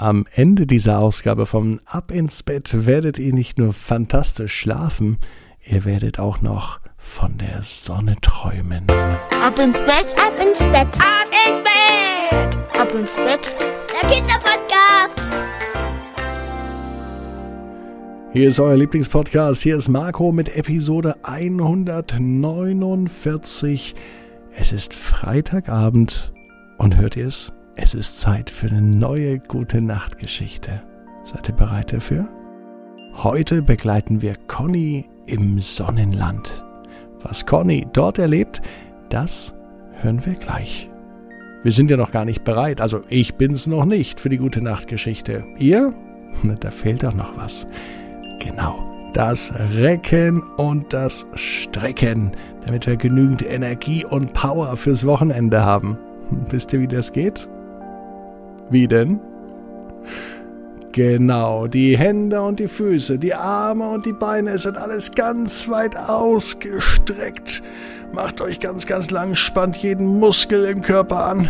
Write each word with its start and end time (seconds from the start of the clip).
Am 0.00 0.26
Ende 0.32 0.64
dieser 0.64 1.00
Ausgabe 1.00 1.44
vom 1.44 1.80
Ab 1.84 2.12
ins 2.12 2.44
Bett 2.44 2.86
werdet 2.86 3.18
ihr 3.18 3.34
nicht 3.34 3.58
nur 3.58 3.72
fantastisch 3.72 4.54
schlafen, 4.54 5.18
ihr 5.66 5.84
werdet 5.84 6.20
auch 6.20 6.40
noch 6.40 6.78
von 6.96 7.36
der 7.36 7.62
Sonne 7.62 8.14
träumen. 8.22 8.86
Ab 9.42 9.58
ins 9.58 9.80
Bett, 9.80 10.14
ab 10.16 10.34
ins 10.40 10.60
Bett, 10.60 10.86
ab 11.00 11.26
ins 11.48 11.64
Bett, 11.64 12.56
ab 12.80 12.94
ins 12.94 13.16
Bett, 13.16 13.52
der 13.90 14.08
Kinderpodcast. 14.08 15.20
Hier 18.32 18.50
ist 18.50 18.60
euer 18.60 18.76
Lieblingspodcast. 18.76 19.64
Hier 19.64 19.76
ist 19.76 19.88
Marco 19.88 20.30
mit 20.30 20.54
Episode 20.54 21.16
149. 21.24 23.96
Es 24.52 24.70
ist 24.70 24.94
Freitagabend 24.94 26.32
und 26.76 26.96
hört 26.96 27.16
ihr 27.16 27.26
es? 27.26 27.52
Es 27.80 27.94
ist 27.94 28.18
Zeit 28.18 28.50
für 28.50 28.66
eine 28.66 28.82
neue 28.82 29.38
gute 29.38 29.82
Nachtgeschichte. 29.82 30.82
Seid 31.22 31.48
ihr 31.48 31.54
bereit 31.54 31.92
dafür? 31.92 32.28
Heute 33.14 33.62
begleiten 33.62 34.20
wir 34.20 34.34
Conny 34.48 35.08
im 35.26 35.60
Sonnenland. 35.60 36.66
Was 37.22 37.46
Conny 37.46 37.86
dort 37.92 38.18
erlebt, 38.18 38.62
das 39.10 39.54
hören 39.92 40.26
wir 40.26 40.34
gleich. 40.34 40.90
Wir 41.62 41.70
sind 41.70 41.88
ja 41.88 41.96
noch 41.96 42.10
gar 42.10 42.24
nicht 42.24 42.42
bereit, 42.42 42.80
also 42.80 43.02
ich 43.08 43.36
bin's 43.36 43.68
noch 43.68 43.84
nicht 43.84 44.18
für 44.18 44.28
die 44.28 44.38
gute 44.38 44.60
Nachtgeschichte. 44.60 45.44
Ihr? 45.56 45.94
Da 46.60 46.72
fehlt 46.72 47.04
doch 47.04 47.14
noch 47.14 47.36
was. 47.36 47.68
Genau, 48.40 48.90
das 49.14 49.54
Recken 49.56 50.42
und 50.56 50.92
das 50.92 51.28
Strecken, 51.34 52.32
damit 52.66 52.88
wir 52.88 52.96
genügend 52.96 53.48
Energie 53.48 54.04
und 54.04 54.32
Power 54.32 54.76
fürs 54.76 55.06
Wochenende 55.06 55.64
haben. 55.64 55.96
Wisst 56.50 56.72
ihr, 56.72 56.80
wie 56.80 56.88
das 56.88 57.12
geht? 57.12 57.48
Wie 58.70 58.86
denn? 58.86 59.20
Genau, 60.92 61.66
die 61.66 61.96
Hände 61.96 62.42
und 62.42 62.58
die 62.58 62.68
Füße, 62.68 63.18
die 63.18 63.34
Arme 63.34 63.88
und 63.90 64.04
die 64.04 64.12
Beine, 64.12 64.50
es 64.50 64.64
wird 64.64 64.78
alles 64.78 65.12
ganz 65.12 65.68
weit 65.68 65.96
ausgestreckt. 65.96 67.62
Macht 68.12 68.40
euch 68.40 68.58
ganz, 68.58 68.86
ganz 68.86 69.10
lang, 69.10 69.34
spannt 69.34 69.76
jeden 69.76 70.18
Muskel 70.18 70.64
im 70.64 70.82
Körper 70.82 71.26
an. 71.26 71.48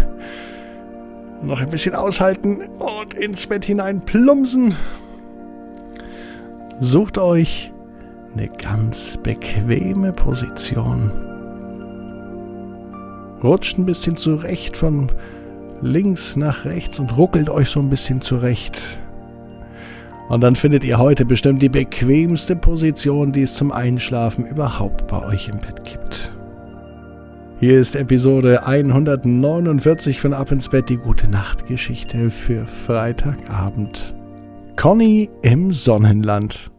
Noch 1.43 1.61
ein 1.61 1.71
bisschen 1.71 1.95
aushalten 1.95 2.63
und 2.79 3.15
ins 3.15 3.47
Bett 3.47 3.65
hinein 3.65 4.01
plumpsen. 4.03 4.75
Sucht 6.81 7.17
euch 7.17 7.73
eine 8.35 8.49
ganz 8.49 9.17
bequeme 9.23 10.13
Position. 10.13 11.11
Rutscht 13.43 13.79
ein 13.79 13.87
bisschen 13.87 14.17
zurecht 14.17 14.77
von 14.77 15.13
links 15.83 16.37
nach 16.37 16.65
rechts 16.65 16.99
und 16.99 17.17
ruckelt 17.17 17.49
euch 17.51 17.69
so 17.69 17.81
ein 17.81 17.91
bisschen 17.91 18.21
zurecht. 18.21 19.01
Und 20.29 20.43
dann 20.43 20.57
findet 20.57 20.85
ihr 20.85 20.99
heute 20.99 21.25
bestimmt 21.25 21.63
die 21.63 21.71
bequemste 21.71 22.55
Position, 22.55 23.33
die 23.33 23.43
es 23.43 23.55
zum 23.55 23.73
Einschlafen 23.73 24.45
überhaupt 24.45 25.07
bei 25.07 25.25
euch 25.25 25.49
im 25.49 25.59
Bett 25.59 25.85
gibt. 25.85 26.35
Hier 27.61 27.81
ist 27.81 27.97
Episode 27.97 28.67
149 28.67 30.21
von 30.21 30.33
Ab 30.33 30.53
ins 30.53 30.69
Bett, 30.69 30.89
die 30.89 30.97
gute 30.97 31.29
Nachtgeschichte 31.29 32.31
für 32.31 32.67
Freitagabend. 32.67 34.15
Conny 34.77 35.29
im 35.43 35.73
Sonnenland. 35.73 36.71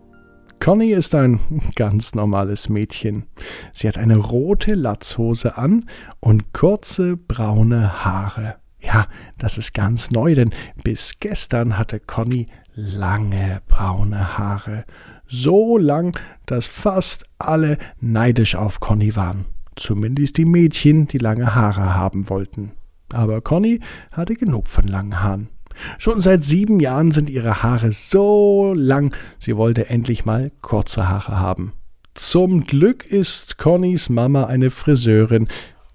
Conny 0.62 0.92
ist 0.92 1.16
ein 1.16 1.40
ganz 1.76 2.16
normales 2.16 2.70
Mädchen. 2.70 3.26
Sie 3.74 3.88
hat 3.88 3.98
eine 3.98 4.18
rote 4.18 4.76
Latzhose 4.76 5.58
an 5.58 5.86
und 6.20 6.54
kurze 6.54 7.18
braune 7.18 8.06
Haare. 8.06 8.56
Ja, 8.82 9.08
das 9.38 9.58
ist 9.58 9.74
ganz 9.74 10.12
neu, 10.12 10.36
denn 10.36 10.54
bis 10.84 11.16
gestern 11.20 11.78
hatte 11.78 12.00
Conny 12.00 12.48
lange 12.74 13.62
braune 13.68 14.38
Haare. 14.38 14.86
So 15.28 15.78
lang, 15.78 16.18
dass 16.46 16.66
fast 16.66 17.26
alle 17.38 17.78
neidisch 18.00 18.56
auf 18.56 18.80
Conny 18.80 19.16
waren. 19.16 19.46
Zumindest 19.76 20.38
die 20.38 20.46
Mädchen, 20.46 21.08
die 21.08 21.18
lange 21.18 21.56
Haare 21.56 21.96
haben 21.96 22.30
wollten. 22.30 22.72
Aber 23.12 23.42
Conny 23.42 23.80
hatte 24.12 24.36
genug 24.36 24.68
von 24.68 24.88
langen 24.88 25.22
Haaren. 25.22 25.50
Schon 25.98 26.22
seit 26.22 26.44
sieben 26.44 26.80
Jahren 26.80 27.12
sind 27.12 27.30
ihre 27.30 27.64
Haare 27.64 27.92
so 27.92 28.74
lang, 28.76 29.16
sie 29.38 29.56
wollte 29.56 29.90
endlich 29.90 30.26
mal 30.26 30.52
kurze 30.62 31.08
Haare 31.08 31.40
haben. 31.40 31.74
Zum 32.14 32.66
Glück 32.66 33.06
ist 33.06 33.58
Connys 33.58 34.10
Mama 34.10 34.46
eine 34.46 34.72
Friseurin, 34.72 35.48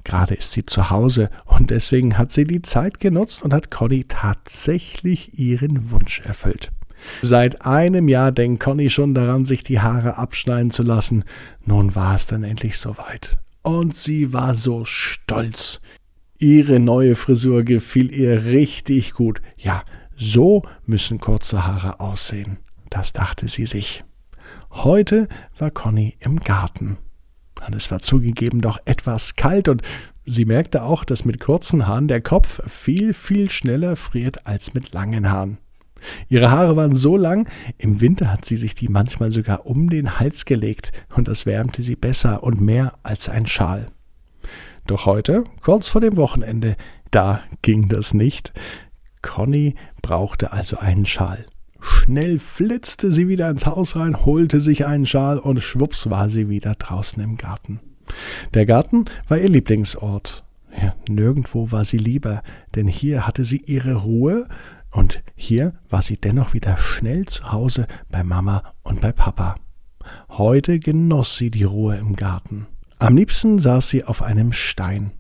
Gerade 0.05 0.35
ist 0.35 0.53
sie 0.53 0.67
zu 0.67 0.91
Hause 0.91 1.31
und 1.47 1.71
deswegen 1.71 2.19
hat 2.19 2.31
sie 2.31 2.45
die 2.45 2.63
Zeit 2.63 3.01
genutzt 3.01 3.43
und 3.43 3.55
hat 3.55 3.71
Conny 3.71 4.05
tatsächlich 4.05 5.39
ihren 5.39 5.91
Wunsch 5.91 6.21
erfüllt. 6.21 6.71
Seit 7.23 7.67
einem 7.67 8.09
Jahr 8.09 8.33
denkt 8.33 8.63
Conny 8.63 8.91
schon 8.91 9.15
daran, 9.15 9.45
sich 9.45 9.63
die 9.63 9.81
Haare 9.81 10.17
abschneiden 10.17 10.71
zu 10.71 10.83
lassen. 10.83 11.25
Nun 11.65 11.95
war 11.95 12.15
es 12.15 12.27
dann 12.27 12.45
endlich 12.45 12.79
soweit. 12.79 13.39
Und 13.63 13.97
sie 13.97 14.33
war 14.33 14.55
so 14.55 14.85
stolz. 14.85 15.81
Ihre 16.39 16.81
neue 16.81 17.17
Frisur 17.17 17.63
gefiel 17.63 18.13
ihr 18.13 18.45
richtig 18.45 19.15
gut. 19.15 19.41
Ja, 19.57 19.85
so 20.17 20.63
müssen 20.85 21.19
kurze 21.19 21.67
Haare 21.67 22.01
aussehen. 22.01 22.59
Das 22.91 23.13
dachte 23.13 23.49
sie 23.49 23.67
sich. 23.67 24.05
Heute 24.71 25.29
war 25.59 25.71
Conny 25.71 26.17
im 26.21 26.41
Garten. 26.41 26.99
Und 27.67 27.75
es 27.75 27.91
war 27.91 28.01
zugegeben 28.01 28.61
doch 28.61 28.79
etwas 28.85 29.37
kalt 29.37 29.69
und 29.69 29.83
sie 30.25 30.45
merkte 30.45 30.83
auch, 30.83 31.05
dass 31.05 31.25
mit 31.25 31.41
kurzen 31.41 31.87
Haaren 31.87 32.09
der 32.09 32.21
Kopf 32.21 32.61
viel, 32.71 33.15
viel 33.15 33.51
schneller 33.51 33.97
friert 33.97 34.47
als 34.47 34.75
mit 34.75 34.93
langen 34.93 35.31
Haaren. 35.31 35.59
Ihre 36.29 36.51
Haare 36.51 36.77
waren 36.77 36.95
so 36.95 37.17
lang, 37.17 37.49
im 37.79 38.01
Winter 38.01 38.31
hat 38.31 38.45
sie 38.45 38.57
sich 38.57 38.75
die 38.75 38.89
manchmal 38.89 39.31
sogar 39.31 39.67
um 39.67 39.89
den 39.89 40.19
Hals 40.19 40.45
gelegt 40.45 40.93
und 41.15 41.29
das 41.29 41.47
wärmte 41.47 41.83
sie 41.83 41.97
besser 41.97 42.43
und 42.43 42.61
mehr 42.61 42.95
als 43.03 43.29
ein 43.29 43.47
Schal. 43.47 43.87
Doch 44.87 45.07
heute, 45.07 45.45
kurz 45.63 45.89
vor 45.89 46.03
dem 46.03 46.19
Wochenende, 46.19 46.77
da 47.11 47.41
ging 47.63 47.89
das 47.89 48.13
nicht. 48.13 48.53
Conny 49.23 49.77
brauchte 50.03 50.53
also 50.53 50.77
einen 50.77 51.07
Schal. 51.07 51.47
Schnell 51.85 52.39
flitzte 52.39 53.13
sie 53.13 53.29
wieder 53.29 53.51
ins 53.51 53.67
Haus 53.67 53.97
rein, 53.97 54.25
holte 54.25 54.61
sich 54.61 54.87
einen 54.87 55.05
Schal 55.05 55.39
und 55.39 55.61
schwupps 55.61 56.09
war 56.09 56.31
sie 56.31 56.49
wieder 56.49 56.75
draußen 56.75 57.23
im 57.23 57.37
Garten. 57.37 57.81
Der 58.55 58.65
Garten 58.65 59.05
war 59.29 59.39
ihr 59.39 59.51
Lieblingsort. 59.51 60.45
Ja, 60.81 60.95
nirgendwo 61.09 61.71
war 61.73 61.85
sie 61.85 61.99
lieber, 61.99 62.43
denn 62.75 62.89
hier 62.89 63.27
hatte 63.27 63.45
sie 63.45 63.59
ihre 63.59 63.95
Ruhe 63.95 64.49
und 64.91 65.23
hier 65.35 65.75
war 65.91 66.03
sie 66.03 66.17
dennoch 66.17 66.55
wieder 66.55 66.77
schnell 66.79 67.27
zu 67.27 67.53
Hause 67.53 67.87
bei 68.11 68.25
Mama 68.25 68.63
und 68.83 69.01
bei 69.01 69.13
Papa. 69.13 69.57
Heute 70.31 70.79
genoss 70.79 71.37
sie 71.37 71.51
die 71.51 71.65
Ruhe 71.65 71.97
im 71.97 72.17
Garten. 72.17 72.67
Am 72.99 73.17
liebsten 73.17 73.59
saß 73.59 73.89
sie 73.89 74.05
auf 74.05 74.23
einem 74.23 74.53
Stein. 74.53 75.13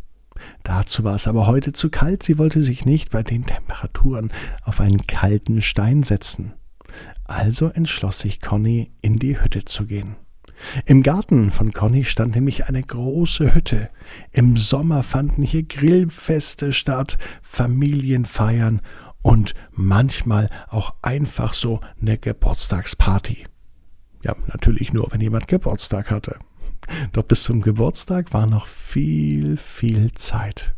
Dazu 0.63 1.05
war 1.05 1.15
es 1.15 1.29
aber 1.29 1.47
heute 1.47 1.73
zu 1.73 1.91
kalt, 1.91 2.23
sie 2.23 2.39
wollte 2.39 2.63
sich 2.63 2.85
nicht 2.85 3.11
bei 3.11 3.23
den 3.23 3.45
Temperaturen 3.45 4.33
auf 4.63 4.81
einen 4.81 5.07
kalten 5.07 5.63
Stein 5.63 6.03
setzen. 6.03 6.55
Also 7.25 7.69
entschloss 7.69 8.21
sich 8.21 8.41
Conny, 8.41 8.93
in 9.01 9.19
die 9.19 9.41
Hütte 9.41 9.65
zu 9.65 9.87
gehen. 9.87 10.17
Im 10.87 11.03
Garten 11.03 11.51
von 11.51 11.73
Conny 11.73 12.05
stand 12.05 12.35
nämlich 12.35 12.67
eine 12.67 12.83
große 12.83 13.55
Hütte. 13.55 13.89
Im 14.33 14.57
Sommer 14.57 15.03
fanden 15.03 15.43
hier 15.43 15.65
Grillfeste 15.65 16.73
statt, 16.73 17.19
Familienfeiern 17.43 18.81
und 19.23 19.55
manchmal 19.73 20.51
auch 20.69 20.95
einfach 21.03 21.55
so 21.55 21.81
eine 22.01 22.19
Geburtstagsparty. 22.19 23.47
Ja, 24.23 24.35
natürlich 24.47 24.93
nur, 24.93 25.11
wenn 25.11 25.21
jemand 25.21 25.49
Geburtstag 25.49 26.11
hatte. 26.11 26.39
Doch 27.13 27.25
bis 27.25 27.43
zum 27.45 27.61
Geburtstag 27.61 28.33
war 28.33 28.47
noch 28.47 28.67
viel, 28.67 29.57
viel 29.57 30.13
Zeit. 30.13 30.75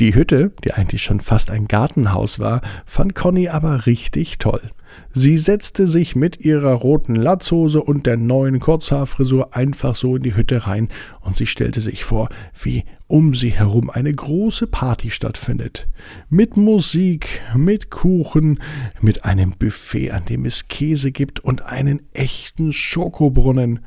Die 0.00 0.14
Hütte, 0.14 0.52
die 0.64 0.72
eigentlich 0.72 1.02
schon 1.02 1.20
fast 1.20 1.50
ein 1.50 1.68
Gartenhaus 1.68 2.38
war, 2.38 2.60
fand 2.86 3.14
Conny 3.14 3.48
aber 3.48 3.86
richtig 3.86 4.38
toll. 4.38 4.72
Sie 5.12 5.38
setzte 5.38 5.86
sich 5.86 6.16
mit 6.16 6.40
ihrer 6.44 6.72
roten 6.72 7.14
Latzhose 7.14 7.82
und 7.82 8.06
der 8.06 8.16
neuen 8.16 8.60
Kurzhaarfrisur 8.60 9.54
einfach 9.54 9.94
so 9.94 10.16
in 10.16 10.22
die 10.22 10.34
Hütte 10.34 10.66
rein 10.66 10.88
und 11.20 11.36
sie 11.36 11.46
stellte 11.46 11.80
sich 11.80 12.04
vor, 12.04 12.28
wie 12.60 12.84
um 13.06 13.34
sie 13.34 13.50
herum 13.50 13.90
eine 13.90 14.12
große 14.12 14.66
Party 14.66 15.10
stattfindet. 15.10 15.88
Mit 16.30 16.56
Musik, 16.56 17.42
mit 17.54 17.90
Kuchen, 17.90 18.58
mit 19.00 19.24
einem 19.24 19.52
Buffet, 19.52 20.12
an 20.12 20.24
dem 20.24 20.46
es 20.46 20.68
Käse 20.68 21.12
gibt 21.12 21.40
und 21.40 21.62
einen 21.62 22.02
echten 22.12 22.72
Schokobrunnen. 22.72 23.80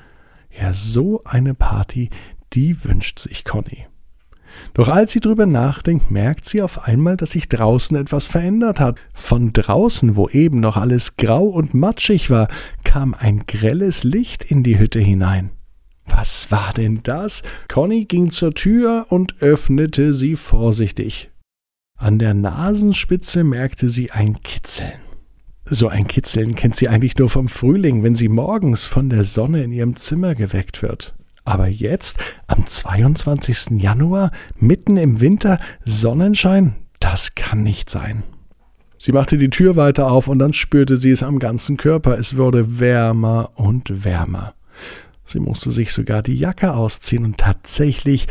Ja, 0.60 0.74
so 0.74 1.22
eine 1.26 1.54
Party, 1.54 2.10
die 2.54 2.84
wünscht 2.84 3.20
sich 3.20 3.44
Conny. 3.44 3.88
Doch 4.74 4.88
als 4.88 5.12
sie 5.12 5.20
drüber 5.20 5.46
nachdenkt, 5.46 6.12
merkt 6.12 6.46
sie 6.46 6.62
auf 6.62 6.88
einmal, 6.88 7.18
dass 7.18 7.32
sich 7.32 7.50
draußen 7.50 7.98
etwas 7.98 8.28
verändert 8.28 8.80
hat. 8.80 9.00
Von 9.14 9.52
draußen, 9.52 10.16
wo 10.16 10.30
eben 10.30 10.62
noch 10.62 10.78
alles 10.78 11.18
grau 11.18 11.44
und 11.44 11.74
matschig 11.74 12.30
war, 12.30 12.48
kam 12.84 13.14
ein 13.14 13.46
grelles 13.48 14.04
Licht 14.04 14.44
in 14.44 14.64
die 14.64 14.80
Hütte 14.80 15.00
hinein. 15.00 15.52
Was 16.06 16.52
war 16.52 16.72
denn 16.74 17.02
das? 17.04 17.42
Conny 17.68 18.06
ging 18.06 18.32
zur 18.32 18.54
Tür 18.54 19.08
und 19.10 19.42
öffnete 19.42 20.14
sie 20.14 20.36
vorsichtig. 20.36 21.32
An 21.98 22.20
der 22.20 22.34
Nasenspitze 22.34 23.44
merkte 23.44 23.90
sie 23.90 24.12
ein 24.12 24.42
Kitzeln. 24.42 25.05
So 25.68 25.88
ein 25.88 26.06
Kitzeln 26.06 26.56
kennt 26.56 26.76
sie 26.76 26.90
eigentlich 26.90 27.18
nur 27.18 27.28
vom 27.28 27.48
Frühling, 27.48 28.04
wenn 28.04 28.14
sie 28.14 28.30
morgens 28.30 28.86
von 28.86 29.10
der 29.10 29.24
Sonne 29.24 29.64
in 29.64 29.72
ihrem 29.72 29.96
Zimmer 29.96 30.36
geweckt 30.36 30.84
wird. 30.84 31.16
Aber 31.44 31.68
jetzt, 31.68 32.20
am 32.46 32.68
22. 32.68 33.82
Januar, 33.82 34.32
mitten 34.60 34.96
im 34.96 35.22
Winter, 35.22 35.60
Sonnenschein, 35.84 36.76
das 37.00 37.34
kann 37.34 37.64
nicht 37.64 37.90
sein. 37.90 38.24
Sie 39.00 39.12
machte 39.12 39.40
die 39.40 39.50
Tür 39.50 39.76
weiter 39.76 40.12
auf 40.12 40.28
und 40.28 40.38
dann 40.38 40.54
spürte 40.54 40.98
sie 40.98 41.12
es 41.12 41.24
am 41.24 41.40
ganzen 41.40 41.78
Körper. 41.78 42.18
Es 42.18 42.38
wurde 42.38 42.80
wärmer 42.80 43.50
und 43.56 44.04
wärmer. 44.04 44.54
Sie 45.26 45.40
musste 45.40 45.72
sich 45.72 45.94
sogar 45.94 46.22
die 46.22 46.38
Jacke 46.38 46.74
ausziehen 46.74 47.26
und 47.26 47.40
tatsächlich 47.40 48.28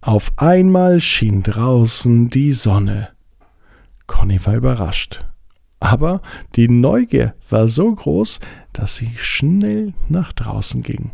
auf 0.00 0.32
einmal 0.36 1.00
schien 1.00 1.42
draußen 1.42 2.30
die 2.30 2.52
Sonne. 2.52 3.08
Conny 4.06 4.44
war 4.44 4.54
überrascht. 4.54 5.24
Aber 5.78 6.22
die 6.54 6.68
Neugier 6.68 7.34
war 7.48 7.68
so 7.68 7.94
groß, 7.94 8.40
dass 8.72 8.96
sie 8.96 9.12
schnell 9.16 9.92
nach 10.08 10.32
draußen 10.32 10.82
ging. 10.82 11.12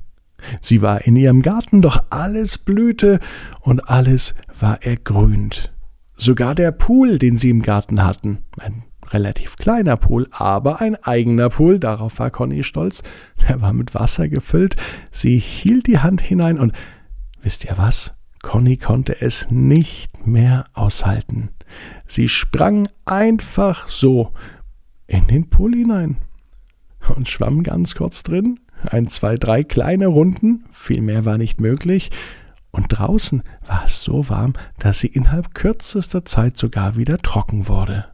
Sie 0.60 0.82
war 0.82 1.06
in 1.06 1.16
ihrem 1.16 1.42
Garten, 1.42 1.82
doch 1.82 2.02
alles 2.10 2.58
blühte 2.58 3.20
und 3.60 3.88
alles 3.88 4.34
war 4.58 4.82
ergrünt. 4.82 5.72
Sogar 6.14 6.54
der 6.54 6.72
Pool, 6.72 7.18
den 7.18 7.38
sie 7.38 7.50
im 7.50 7.62
Garten 7.62 8.04
hatten, 8.04 8.38
ein 8.58 8.84
relativ 9.10 9.56
kleiner 9.56 9.96
Pool, 9.96 10.28
aber 10.30 10.80
ein 10.80 10.96
eigener 10.96 11.48
Pool, 11.48 11.78
darauf 11.78 12.18
war 12.18 12.30
Conny 12.30 12.64
stolz, 12.64 13.02
der 13.48 13.60
war 13.60 13.72
mit 13.72 13.94
Wasser 13.94 14.28
gefüllt. 14.28 14.76
Sie 15.10 15.38
hielt 15.38 15.86
die 15.86 15.98
Hand 15.98 16.20
hinein 16.20 16.58
und 16.58 16.72
wisst 17.42 17.64
ihr 17.64 17.76
was? 17.76 18.14
Conny 18.42 18.76
konnte 18.76 19.20
es 19.20 19.50
nicht 19.50 20.26
mehr 20.26 20.66
aushalten. 20.72 21.50
Sie 22.06 22.28
sprang 22.28 22.88
einfach 23.04 23.88
so 23.88 24.32
in 25.06 25.26
den 25.26 25.50
Pool 25.50 25.74
hinein 25.74 26.16
und 27.14 27.28
schwamm 27.28 27.62
ganz 27.62 27.94
kurz 27.94 28.22
drin. 28.22 28.60
Ein, 28.84 29.08
zwei, 29.08 29.36
drei 29.36 29.62
kleine 29.62 30.08
Runden, 30.08 30.64
viel 30.70 31.02
mehr 31.02 31.24
war 31.24 31.38
nicht 31.38 31.60
möglich. 31.60 32.10
Und 32.70 32.86
draußen 32.88 33.42
war 33.66 33.84
es 33.84 34.02
so 34.02 34.28
warm, 34.30 34.54
dass 34.78 35.00
sie 35.00 35.08
innerhalb 35.08 35.54
kürzester 35.54 36.24
Zeit 36.24 36.56
sogar 36.56 36.96
wieder 36.96 37.18
trocken 37.18 37.68
wurde. 37.68 38.06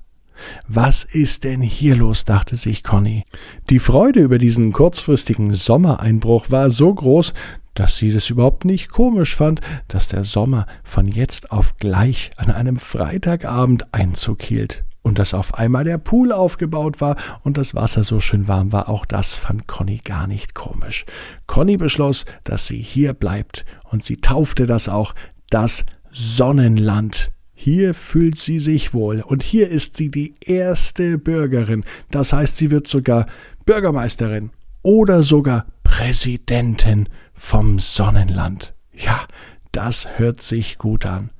Was 0.66 1.04
ist 1.04 1.44
denn 1.44 1.62
hier 1.62 1.96
los? 1.96 2.24
dachte 2.24 2.56
sich 2.56 2.82
Conny. 2.82 3.24
Die 3.70 3.78
Freude 3.78 4.20
über 4.20 4.38
diesen 4.38 4.72
kurzfristigen 4.72 5.54
Sommereinbruch 5.54 6.50
war 6.50 6.70
so 6.70 6.92
groß, 6.92 7.34
dass 7.78 7.96
sie 7.96 8.08
es 8.08 8.28
überhaupt 8.28 8.64
nicht 8.64 8.90
komisch 8.90 9.36
fand, 9.36 9.60
dass 9.86 10.08
der 10.08 10.24
Sommer 10.24 10.66
von 10.82 11.06
jetzt 11.06 11.52
auf 11.52 11.76
gleich 11.76 12.32
an 12.36 12.50
einem 12.50 12.76
Freitagabend 12.76 13.94
Einzug 13.94 14.42
hielt 14.42 14.84
und 15.02 15.20
dass 15.20 15.32
auf 15.32 15.54
einmal 15.54 15.84
der 15.84 15.98
Pool 15.98 16.32
aufgebaut 16.32 17.00
war 17.00 17.14
und 17.44 17.56
das 17.56 17.76
Wasser 17.76 18.02
so 18.02 18.18
schön 18.18 18.48
warm 18.48 18.72
war, 18.72 18.88
auch 18.88 19.06
das 19.06 19.34
fand 19.34 19.68
Conny 19.68 20.00
gar 20.02 20.26
nicht 20.26 20.54
komisch. 20.54 21.06
Conny 21.46 21.76
beschloss, 21.76 22.24
dass 22.42 22.66
sie 22.66 22.82
hier 22.82 23.14
bleibt 23.14 23.64
und 23.84 24.02
sie 24.04 24.16
taufte 24.16 24.66
das 24.66 24.88
auch 24.88 25.14
das 25.48 25.86
Sonnenland. 26.10 27.30
Hier 27.54 27.94
fühlt 27.94 28.40
sie 28.40 28.58
sich 28.58 28.92
wohl 28.92 29.20
und 29.20 29.44
hier 29.44 29.68
ist 29.68 29.96
sie 29.96 30.10
die 30.10 30.34
erste 30.40 31.16
Bürgerin, 31.16 31.84
das 32.10 32.32
heißt, 32.32 32.56
sie 32.56 32.72
wird 32.72 32.88
sogar 32.88 33.26
Bürgermeisterin 33.66 34.50
oder 34.82 35.22
sogar 35.22 35.66
Präsidentin 35.90 37.08
vom 37.32 37.78
Sonnenland. 37.78 38.74
Ja, 38.92 39.26
das 39.72 40.18
hört 40.18 40.42
sich 40.42 40.78
gut 40.78 41.06
an. 41.06 41.30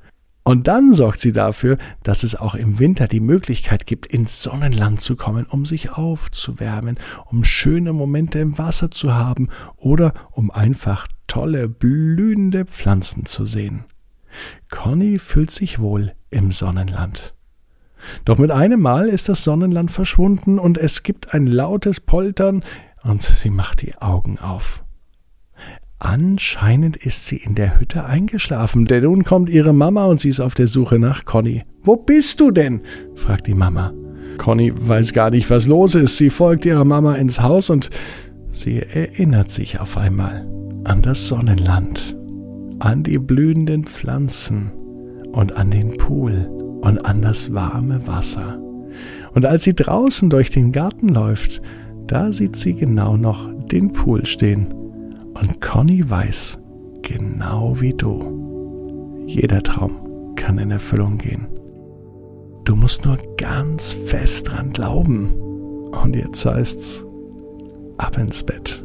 Und 0.43 0.67
dann 0.67 0.95
sorgt 0.95 1.21
sie 1.21 1.33
dafür, 1.33 1.77
dass 2.03 2.23
es 2.23 2.35
auch 2.35 2.55
im 2.55 2.79
Winter 2.79 3.07
die 3.09 3.21
Möglichkeit 3.21 3.87
gibt, 3.87 4.07
ins 4.07 4.43
Sonnenland 4.43 5.03
zu 5.03 5.17
kommen, 5.17 5.45
um 5.45 5.67
sich 5.67 5.93
aufzuwärmen, 5.93 6.99
um 7.27 7.45
schöne 7.45 7.93
Momente 7.93 8.39
im 8.39 8.57
Wasser 8.57 8.91
zu 8.91 9.15
haben 9.15 9.49
oder 9.77 10.13
um 10.33 10.51
einfach 10.51 11.07
tolle, 11.27 11.69
blühende 11.69 12.65
Pflanzen 12.65 13.27
zu 13.27 13.45
sehen. 13.45 13.85
Conny 14.71 15.19
fühlt 15.19 15.51
sich 15.51 15.79
wohl 15.79 16.15
im 16.31 16.53
Sonnenland. 16.53 17.35
Doch 18.25 18.39
mit 18.39 18.51
einem 18.51 18.81
Mal 18.81 19.09
ist 19.09 19.29
das 19.29 19.45
Sonnenland 19.45 19.91
verschwunden 19.91 20.59
und 20.59 20.79
es 20.79 21.03
gibt 21.03 21.35
ein 21.35 21.47
lautes 21.47 22.01
Poltern 22.01 22.65
und 23.03 23.23
sie 23.23 23.51
macht 23.51 23.83
die 23.83 23.97
Augen 23.97 24.39
auf. 24.39 24.85
Anscheinend 26.01 26.97
ist 26.97 27.27
sie 27.27 27.37
in 27.37 27.57
der 27.57 27.81
Hütte 27.81 28.05
eingeschlafen, 28.05 28.87
denn 28.87 29.03
nun 29.03 29.25
kommt 29.25 29.49
ihre 29.49 29.73
Mama 29.73 30.05
und 30.05 30.21
sie 30.21 30.29
ist 30.29 30.41
auf 30.41 30.55
der 30.55 30.69
Suche 30.69 30.99
nach 30.99 31.25
Conny. 31.25 31.65
Wo 31.83 31.97
bist 31.97 32.39
du 32.41 32.53
denn? 32.53 32.83
fragt 33.17 33.49
die 33.49 33.55
Mama. 33.55 33.93
Conny 34.39 34.73
weiß 34.75 35.13
gar 35.13 35.31
nicht, 35.31 35.51
was 35.51 35.67
los 35.67 35.97
ist. 35.97 36.17
Sie 36.17 36.31
folgt 36.31 36.65
ihrer 36.65 36.85
Mama 36.85 37.17
ins 37.17 37.41
Haus 37.41 37.69
und 37.71 37.91
sie 38.53 38.79
erinnert 38.79 39.51
sich 39.51 39.81
auf 39.81 39.97
einmal 39.97 40.49
an 40.85 41.03
das 41.03 41.27
Sonnenland, 41.27 42.17
an 42.79 43.03
die 43.03 43.19
blühenden 43.19 43.85
Pflanzen 43.85 44.71
und 45.33 45.57
an 45.57 45.73
den 45.73 45.97
Pool 45.97 46.49
und 46.81 47.05
an 47.05 47.23
das 47.23 47.53
warme 47.53 48.07
Wasser. 48.07 48.61
Und 49.35 49.45
als 49.45 49.65
sie 49.65 49.75
draußen 49.75 50.31
durch 50.31 50.51
den 50.51 50.71
Garten 50.71 51.09
läuft, 51.09 51.61
da 52.09 52.33
sieht 52.33 52.57
sie 52.57 52.75
genau 52.75 53.17
noch 53.17 53.49
den 53.71 53.93
Pool 53.93 54.27
stehen 54.27 54.75
und 55.41 55.61
Conny 55.61 56.09
weiß, 56.09 56.59
genau 57.03 57.81
wie 57.81 57.95
du, 57.95 59.25
jeder 59.27 59.63
Traum 59.63 60.35
kann 60.35 60.59
in 60.59 60.71
Erfüllung 60.71 61.19
gehen. 61.19 61.47
Du 62.65 62.77
musst 62.77 63.05
nur 63.05 63.17
ganz 63.39 63.93
fest 63.93 64.51
dran 64.51 64.73
glauben. 64.73 65.31
Und 66.05 66.15
jetzt 66.15 66.45
heißt's, 66.45 67.05
ab 67.97 68.19
ins 68.19 68.43
Bett. 68.43 68.85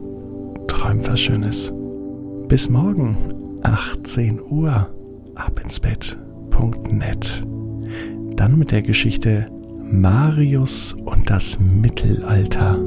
Träum 0.67 1.05
was 1.05 1.19
Schönes. 1.19 1.73
Bis 2.47 2.69
morgen, 2.69 3.17
18 3.63 4.39
Uhr, 4.41 4.87
ab 5.35 5.59
ins 5.61 5.79
Bett.net. 5.81 7.45
Dann 8.37 8.57
mit 8.57 8.71
der 8.71 8.81
Geschichte 8.81 9.47
Marius 9.81 10.93
und 11.03 11.29
das 11.29 11.59
Mittelalter. 11.59 12.79